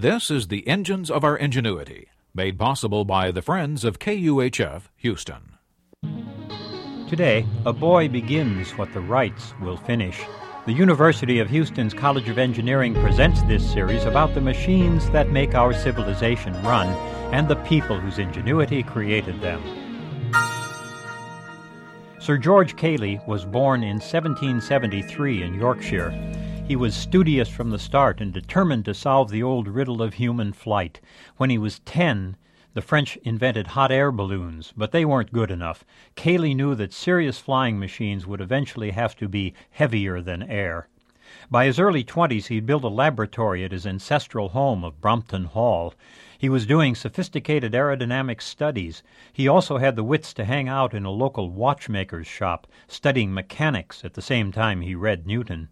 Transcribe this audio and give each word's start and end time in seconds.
This 0.00 0.30
is 0.30 0.48
the 0.48 0.66
Engines 0.66 1.10
of 1.10 1.24
Our 1.24 1.36
Ingenuity, 1.36 2.08
made 2.32 2.58
possible 2.58 3.04
by 3.04 3.30
the 3.30 3.42
friends 3.42 3.84
of 3.84 3.98
KUHF 3.98 4.84
Houston. 4.96 5.58
Today, 7.06 7.44
a 7.66 7.74
boy 7.74 8.08
begins 8.08 8.70
what 8.78 8.94
the 8.94 9.02
Wrights 9.02 9.52
will 9.60 9.76
finish. 9.76 10.18
The 10.64 10.72
University 10.72 11.38
of 11.38 11.50
Houston's 11.50 11.92
College 11.92 12.30
of 12.30 12.38
Engineering 12.38 12.94
presents 12.94 13.42
this 13.42 13.70
series 13.70 14.06
about 14.06 14.32
the 14.32 14.40
machines 14.40 15.10
that 15.10 15.28
make 15.28 15.54
our 15.54 15.74
civilization 15.74 16.54
run 16.62 16.88
and 17.34 17.46
the 17.46 17.56
people 17.56 18.00
whose 18.00 18.18
ingenuity 18.18 18.82
created 18.82 19.38
them. 19.42 19.62
Sir 22.20 22.38
George 22.38 22.74
Cayley 22.76 23.20
was 23.26 23.44
born 23.44 23.82
in 23.82 23.98
1773 23.98 25.42
in 25.42 25.52
Yorkshire. 25.52 26.48
He 26.70 26.76
was 26.76 26.94
studious 26.94 27.48
from 27.48 27.70
the 27.70 27.80
start 27.80 28.20
and 28.20 28.32
determined 28.32 28.84
to 28.84 28.94
solve 28.94 29.30
the 29.30 29.42
old 29.42 29.66
riddle 29.66 30.00
of 30.00 30.14
human 30.14 30.52
flight. 30.52 31.00
When 31.36 31.50
he 31.50 31.58
was 31.58 31.80
10, 31.80 32.36
the 32.74 32.80
French 32.80 33.16
invented 33.24 33.66
hot 33.66 33.90
air 33.90 34.12
balloons, 34.12 34.72
but 34.76 34.92
they 34.92 35.04
weren't 35.04 35.32
good 35.32 35.50
enough. 35.50 35.84
Cayley 36.14 36.54
knew 36.54 36.76
that 36.76 36.92
serious 36.92 37.40
flying 37.40 37.80
machines 37.80 38.24
would 38.24 38.40
eventually 38.40 38.92
have 38.92 39.16
to 39.16 39.26
be 39.26 39.52
heavier 39.70 40.20
than 40.20 40.44
air. 40.44 40.86
By 41.48 41.66
his 41.66 41.78
early 41.78 42.02
20s, 42.02 42.48
he'd 42.48 42.66
built 42.66 42.82
a 42.82 42.88
laboratory 42.88 43.62
at 43.62 43.70
his 43.70 43.86
ancestral 43.86 44.48
home 44.48 44.82
of 44.82 45.00
Brompton 45.00 45.44
Hall. 45.44 45.94
He 46.36 46.48
was 46.48 46.66
doing 46.66 46.96
sophisticated 46.96 47.72
aerodynamic 47.72 48.42
studies. 48.42 49.04
He 49.32 49.46
also 49.46 49.78
had 49.78 49.94
the 49.94 50.02
wits 50.02 50.34
to 50.34 50.44
hang 50.44 50.68
out 50.68 50.92
in 50.92 51.04
a 51.04 51.10
local 51.10 51.48
watchmaker's 51.48 52.26
shop, 52.26 52.66
studying 52.88 53.32
mechanics 53.32 54.04
at 54.04 54.14
the 54.14 54.22
same 54.22 54.50
time 54.50 54.80
he 54.80 54.96
read 54.96 55.24
Newton. 55.24 55.68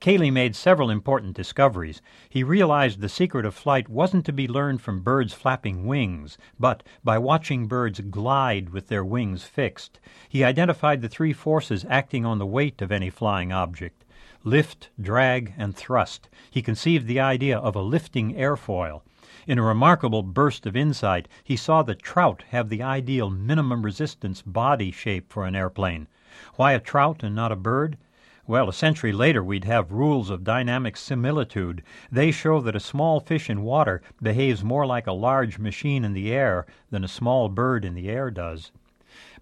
Cayley 0.00 0.30
made 0.30 0.56
several 0.56 0.88
important 0.88 1.36
discoveries. 1.36 2.00
He 2.30 2.42
realized 2.42 3.00
the 3.00 3.08
secret 3.10 3.44
of 3.44 3.54
flight 3.54 3.90
wasn't 3.90 4.24
to 4.24 4.32
be 4.32 4.48
learned 4.48 4.80
from 4.80 5.02
birds 5.02 5.34
flapping 5.34 5.84
wings, 5.86 6.38
but 6.58 6.82
by 7.04 7.18
watching 7.18 7.66
birds 7.66 8.00
glide 8.00 8.70
with 8.70 8.88
their 8.88 9.04
wings 9.04 9.44
fixed. 9.44 10.00
He 10.26 10.42
identified 10.42 11.02
the 11.02 11.08
three 11.10 11.34
forces 11.34 11.84
acting 11.90 12.24
on 12.24 12.38
the 12.38 12.46
weight 12.46 12.80
of 12.80 12.90
any 12.90 13.10
flying 13.10 13.52
object 13.52 14.04
lift, 14.44 14.90
drag, 15.00 15.54
and 15.56 15.76
thrust. 15.76 16.28
He 16.50 16.62
conceived 16.62 17.06
the 17.06 17.20
idea 17.20 17.58
of 17.58 17.76
a 17.76 17.82
lifting 17.82 18.34
airfoil. 18.34 19.02
In 19.46 19.58
a 19.58 19.62
remarkable 19.62 20.22
burst 20.22 20.66
of 20.66 20.76
insight, 20.76 21.28
he 21.42 21.56
saw 21.56 21.82
that 21.82 22.02
trout 22.02 22.44
have 22.50 22.68
the 22.68 22.82
ideal 22.82 23.30
minimum 23.30 23.84
resistance 23.84 24.42
body 24.42 24.90
shape 24.90 25.32
for 25.32 25.46
an 25.46 25.56
airplane. 25.56 26.06
Why 26.54 26.72
a 26.72 26.80
trout 26.80 27.22
and 27.22 27.34
not 27.34 27.52
a 27.52 27.56
bird? 27.56 27.98
Well, 28.46 28.68
a 28.68 28.72
century 28.72 29.12
later 29.12 29.42
we'd 29.42 29.64
have 29.64 29.92
rules 29.92 30.28
of 30.28 30.42
dynamic 30.42 30.96
similitude. 30.96 31.82
They 32.10 32.30
show 32.32 32.60
that 32.60 32.74
a 32.74 32.80
small 32.80 33.20
fish 33.20 33.48
in 33.48 33.62
water 33.62 34.02
behaves 34.20 34.64
more 34.64 34.84
like 34.84 35.06
a 35.06 35.12
large 35.12 35.58
machine 35.58 36.04
in 36.04 36.12
the 36.12 36.32
air 36.32 36.66
than 36.90 37.04
a 37.04 37.08
small 37.08 37.48
bird 37.48 37.84
in 37.84 37.94
the 37.94 38.08
air 38.08 38.30
does. 38.30 38.72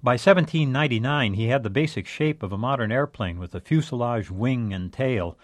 By 0.03 0.13
1799 0.13 1.35
he 1.35 1.49
had 1.49 1.63
the 1.63 1.69
basic 1.69 2.07
shape 2.07 2.43
of 2.43 2.53
a 2.53 2.57
modern 2.57 2.91
airplane 2.91 3.39
with 3.39 3.55
a 3.55 3.61
fuselage, 3.61 4.31
wing, 4.31 4.73
and 4.73 4.91
tail. 4.91 5.37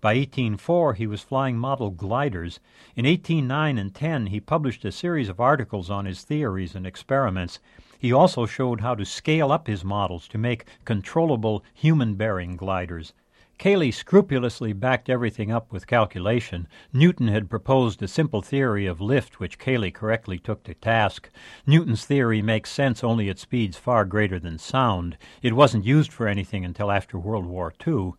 By 0.00 0.14
1804 0.14 0.94
he 0.94 1.08
was 1.08 1.20
flying 1.20 1.58
model 1.58 1.90
gliders. 1.90 2.60
In 2.94 3.06
1809 3.06 3.76
and 3.76 3.92
10 3.92 4.26
he 4.26 4.38
published 4.38 4.84
a 4.84 4.92
series 4.92 5.28
of 5.28 5.40
articles 5.40 5.90
on 5.90 6.04
his 6.04 6.22
theories 6.22 6.76
and 6.76 6.86
experiments. 6.86 7.58
He 7.98 8.12
also 8.12 8.46
showed 8.46 8.82
how 8.82 8.94
to 8.94 9.04
scale 9.04 9.50
up 9.50 9.66
his 9.66 9.84
models 9.84 10.28
to 10.28 10.38
make 10.38 10.66
controllable 10.84 11.64
human 11.74 12.14
bearing 12.14 12.54
gliders. 12.54 13.14
Cayley 13.56 13.92
scrupulously 13.92 14.72
backed 14.72 15.08
everything 15.08 15.52
up 15.52 15.72
with 15.72 15.86
calculation. 15.86 16.66
Newton 16.92 17.28
had 17.28 17.48
proposed 17.48 18.02
a 18.02 18.08
simple 18.08 18.42
theory 18.42 18.84
of 18.84 19.00
lift, 19.00 19.38
which 19.38 19.58
Cayley 19.58 19.90
correctly 19.90 20.38
took 20.38 20.64
to 20.64 20.74
task. 20.74 21.30
Newton's 21.66 22.04
theory 22.04 22.42
makes 22.42 22.70
sense 22.70 23.04
only 23.04 23.28
at 23.28 23.38
speeds 23.38 23.76
far 23.76 24.04
greater 24.04 24.40
than 24.40 24.58
sound. 24.58 25.16
It 25.40 25.54
wasn't 25.54 25.84
used 25.84 26.12
for 26.12 26.26
anything 26.26 26.64
until 26.64 26.90
after 26.90 27.18
World 27.18 27.46
War 27.46 27.72
II. 27.86 28.14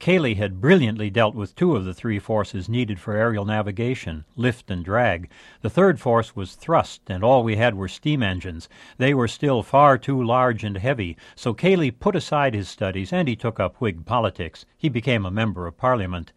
Cayley 0.00 0.34
had 0.34 0.60
brilliantly 0.60 1.08
dealt 1.08 1.34
with 1.34 1.54
two 1.54 1.76
of 1.76 1.84
the 1.84 1.94
three 1.94 2.18
forces 2.18 2.68
needed 2.68 2.98
for 3.00 3.16
aerial 3.16 3.44
navigation 3.44 4.24
lift 4.36 4.70
and 4.70 4.84
drag. 4.84 5.30
The 5.62 5.70
third 5.70 6.00
force 6.00 6.34
was 6.34 6.56
thrust, 6.56 7.02
and 7.08 7.22
all 7.22 7.42
we 7.42 7.56
had 7.56 7.74
were 7.74 7.88
steam 7.88 8.22
engines. 8.22 8.68
They 8.98 9.14
were 9.14 9.28
still 9.28 9.62
far 9.62 9.96
too 9.96 10.22
large 10.22 10.64
and 10.64 10.76
heavy, 10.76 11.16
so 11.34 11.54
Cayley 11.54 11.90
put 11.90 12.16
aside 12.16 12.54
his 12.54 12.68
studies 12.68 13.12
and 13.12 13.28
he 13.28 13.36
took 13.36 13.60
up 13.60 13.76
Whig 13.76 14.04
politics. 14.04 14.66
He 14.76 14.88
became 14.88 15.24
a 15.24 15.30
member 15.30 15.66
of 15.66 15.78
Parliament. 15.78 16.32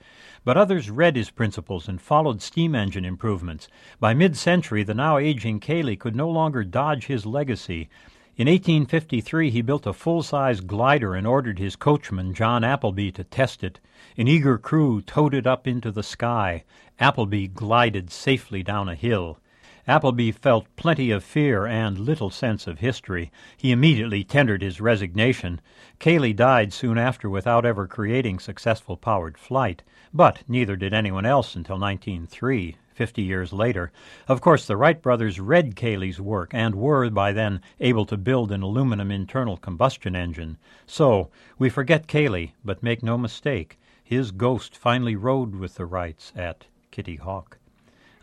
But 0.46 0.56
others 0.56 0.90
read 0.90 1.16
his 1.16 1.32
principles 1.32 1.90
and 1.90 2.00
followed 2.00 2.42
steam 2.42 2.74
engine 2.74 3.04
improvements. 3.04 3.68
By 4.00 4.14
mid 4.14 4.38
century, 4.38 4.84
the 4.84 4.94
now 4.94 5.18
aging 5.18 5.60
Cayley 5.60 5.98
could 5.98 6.16
no 6.16 6.30
longer 6.30 6.64
dodge 6.64 7.08
his 7.08 7.26
legacy. 7.26 7.90
In 8.38 8.48
1853 8.48 9.50
he 9.50 9.64
built 9.64 9.88
a 9.88 9.94
full 9.94 10.22
size 10.22 10.62
glider 10.62 11.16
and 11.16 11.26
ordered 11.26 11.58
his 11.58 11.76
coachman, 11.76 12.36
John 12.36 12.64
Appleby, 12.64 13.10
to 13.14 13.24
test 13.24 13.64
it. 13.64 13.80
An 14.16 14.28
eager 14.28 14.60
crew 14.60 15.02
towed 15.02 15.34
it 15.34 15.48
up 15.48 15.66
into 15.66 15.92
the 15.92 16.04
sky. 16.04 16.64
Appleby 17.00 17.48
glided 17.48 18.12
safely 18.12 18.62
down 18.62 18.90
a 18.90 18.94
hill. 18.94 19.40
Appleby 19.88 20.30
felt 20.30 20.68
plenty 20.76 21.10
of 21.10 21.24
fear 21.24 21.66
and 21.66 21.98
little 21.98 22.30
sense 22.30 22.68
of 22.68 22.78
history. 22.78 23.32
He 23.58 23.72
immediately 23.72 24.24
tendered 24.24 24.62
his 24.62 24.80
resignation. 24.80 25.60
Cayley 25.98 26.34
died 26.34 26.74
soon 26.74 27.00
after 27.00 27.32
without 27.32 27.66
ever 27.66 27.88
creating 27.88 28.38
successful 28.38 28.98
powered 28.98 29.40
flight, 29.40 29.82
but 30.14 30.44
neither 30.48 30.76
did 30.76 30.94
anyone 30.94 31.26
else 31.26 31.56
until 31.56 31.80
1903 31.80 32.76
fifty 32.98 33.22
years 33.22 33.54
later. 33.54 33.92
Of 34.28 34.42
course, 34.42 34.66
the 34.66 34.76
Wright 34.76 35.00
brothers 35.00 35.40
read 35.40 35.76
Cayley's 35.76 36.20
work 36.20 36.50
and 36.52 36.74
were, 36.74 37.10
by 37.12 37.32
then, 37.32 37.62
able 37.80 38.06
to 38.08 38.18
build 38.18 38.52
an 38.52 38.64
aluminum 38.64 39.12
internal 39.12 39.56
combustion 39.56 40.16
engine. 40.16 40.58
So, 40.88 41.30
we 41.60 41.70
forget 41.70 42.08
Cayley, 42.08 42.56
but 42.66 42.82
make 42.82 43.04
no 43.04 43.16
mistake, 43.16 43.78
his 44.04 44.32
ghost 44.32 44.76
finally 44.76 45.16
rode 45.16 45.56
with 45.56 45.76
the 45.76 45.86
Wrights 45.86 46.34
at 46.36 46.66
Kitty 46.90 47.18
Hawk. 47.18 47.60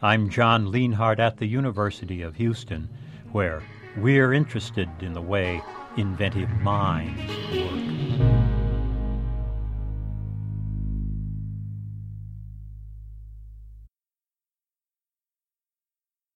I'm 0.02 0.28
John 0.28 0.66
Lienhard 0.66 1.20
at 1.20 1.36
the 1.36 1.46
University 1.46 2.20
of 2.22 2.34
Houston, 2.34 2.88
where 3.30 3.62
we're 3.96 4.32
interested 4.32 4.90
in 5.00 5.12
the 5.12 5.22
way 5.22 5.62
inventive 5.96 6.50
minds 6.60 7.22
work. 8.18 8.33